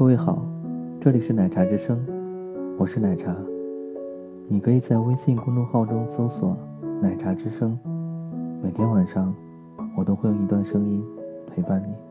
[0.00, 0.42] 各位好，
[0.98, 2.02] 这里是奶茶之声，
[2.78, 3.36] 我是奶茶。
[4.48, 6.56] 你可以在微信公众号中搜索
[7.02, 7.78] “奶茶之声”，
[8.64, 9.34] 每天晚上
[9.94, 11.04] 我都会用一段声音
[11.46, 12.09] 陪伴你。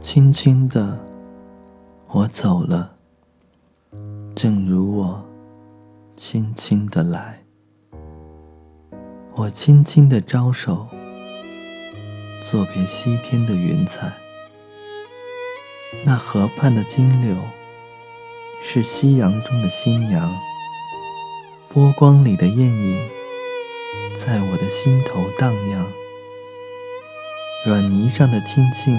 [0.00, 0.98] 轻轻的，
[2.08, 2.92] 我走了，
[4.34, 5.22] 正如我
[6.16, 7.42] 轻轻的来。
[9.34, 10.88] 我轻轻的招手，
[12.40, 14.10] 作别西天的云彩。
[16.02, 17.36] 那河畔的金柳，
[18.62, 20.34] 是夕阳中的新娘。
[21.68, 23.08] 波光里的艳影，
[24.16, 25.86] 在我的心头荡漾。
[27.66, 28.98] 软泥上的青青。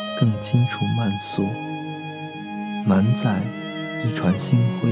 [0.21, 1.47] 更清楚慢溯，
[2.85, 3.41] 满载
[4.05, 4.91] 一船星辉，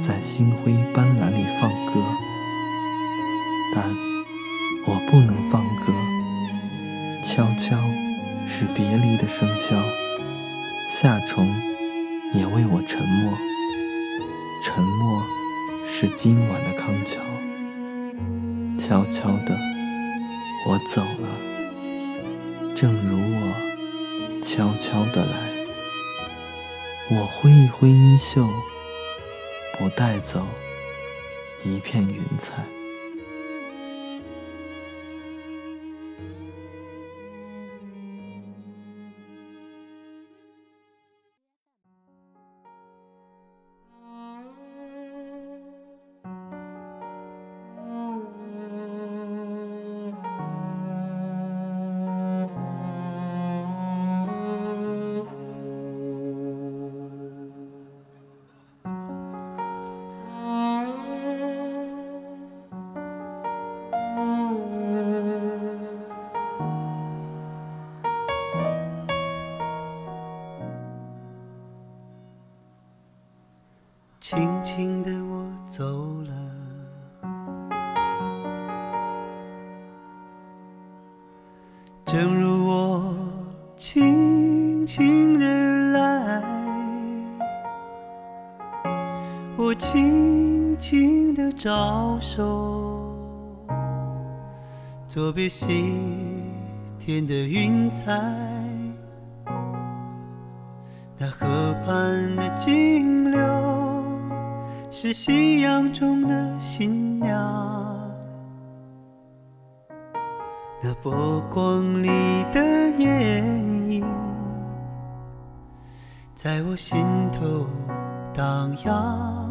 [0.00, 2.00] 在星辉斑斓里放歌，
[3.74, 3.82] 但
[4.86, 5.92] 我不能放歌。
[7.20, 7.76] 悄悄
[8.46, 9.82] 是别离的笙箫，
[10.88, 11.44] 夏虫
[12.32, 13.36] 也为我沉默，
[14.62, 15.20] 沉默
[15.84, 17.20] 是今晚的康桥。
[18.78, 19.58] 悄悄的，
[20.68, 21.28] 我走了，
[22.76, 23.65] 正如我。
[24.46, 25.50] 悄悄地来，
[27.10, 28.46] 我挥一挥衣袖，
[29.76, 30.46] 不带走
[31.64, 32.64] 一片云彩。
[74.28, 75.84] 轻轻的我走
[76.24, 76.34] 了，
[82.04, 83.14] 正如我
[83.76, 85.46] 轻轻的
[85.92, 86.42] 来，
[89.56, 93.16] 我轻轻的招手，
[95.06, 95.94] 作别西
[96.98, 98.20] 天的云彩，
[101.16, 101.46] 那河
[101.86, 103.75] 畔的金柳。
[104.98, 108.10] 是夕阳中的新娘，
[110.82, 112.08] 那波光里
[112.50, 112.62] 的
[112.96, 113.44] 艳
[113.90, 114.06] 影，
[116.34, 116.98] 在我心
[117.30, 117.66] 头
[118.32, 119.46] 荡漾。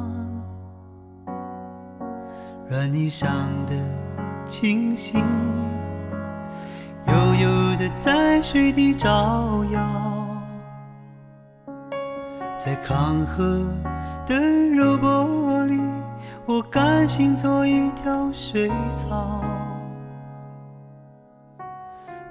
[2.67, 3.29] 软泥上
[3.67, 3.75] 的
[4.47, 5.23] 清星，
[7.05, 9.79] 悠悠的在水底招摇，
[12.57, 13.63] 在康河。
[14.25, 15.79] 的柔波里，
[16.45, 19.43] 我甘心做一条水草。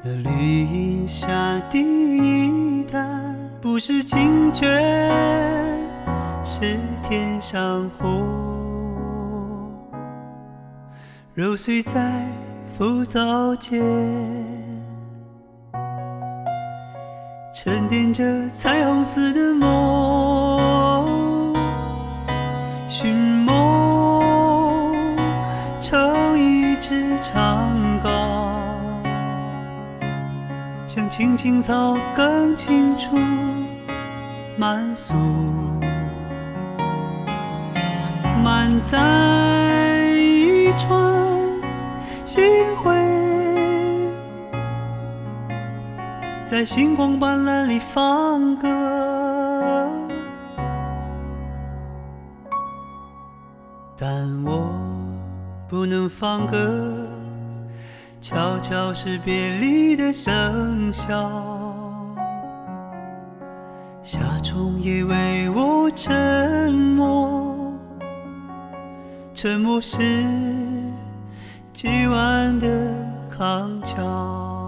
[0.03, 1.33] 那绿荫下
[1.71, 4.69] 的一潭，不是清泉，
[6.45, 8.22] 是天上虹，
[11.33, 12.27] 揉碎在
[12.77, 13.80] 浮藻间，
[17.54, 20.34] 沉淀着彩虹似的梦。
[28.03, 28.74] 高。
[30.86, 33.16] 像青青草更清楚
[34.56, 35.15] 满宿
[38.44, 40.91] 满载一船
[42.24, 42.44] 星
[42.76, 42.94] 辉
[46.44, 48.68] 在星光斑斓里放歌。
[53.97, 54.71] 但我
[55.68, 56.94] 不能放歌。
[58.24, 61.28] 悄悄是别离的笙箫。
[64.03, 67.71] 夏虫也为我沉默，
[69.34, 69.98] 沉默是
[71.74, 72.66] 今晚的
[73.28, 74.64] 康桥。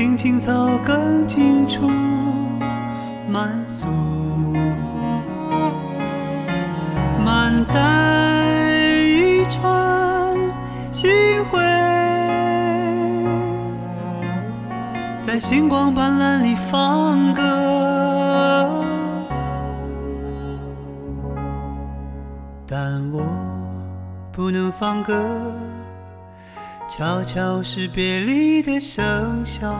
[0.00, 1.86] 青青草更尽处
[3.28, 3.86] 满诉，
[7.22, 7.78] 满载
[9.04, 10.38] 一船
[10.90, 11.10] 星
[11.50, 11.60] 辉，
[15.20, 17.42] 在星光斑斓里放歌。
[22.66, 23.22] 但我
[24.32, 25.12] 不能放歌，
[26.90, 29.00] 悄悄是别离的笙
[29.44, 29.72] 箫。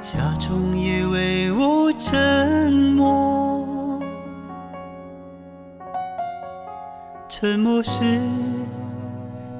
[0.00, 4.02] 夏虫也为我沉默，
[7.28, 8.20] 沉默是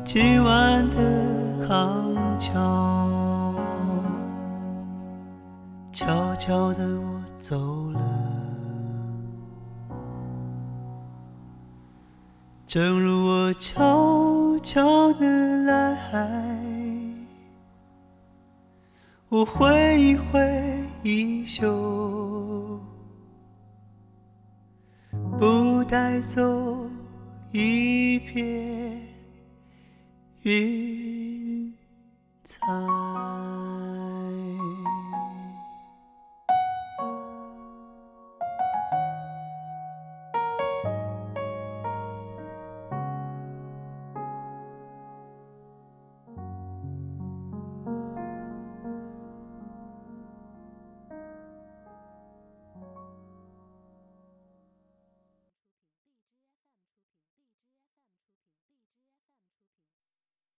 [0.05, 3.55] 今晚的康桥。
[5.93, 7.57] 悄悄的我走
[7.93, 8.58] 了。
[12.69, 15.99] 正如我悄悄的来
[19.31, 20.39] 我挥一挥
[21.03, 22.79] 衣袖
[25.39, 26.91] 不带走
[27.53, 29.01] 一片
[30.43, 31.75] 云
[32.45, 32.98] 彩。